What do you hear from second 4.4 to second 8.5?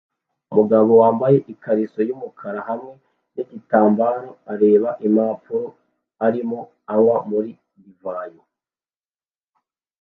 areba impapuro arimo anywa muri divayi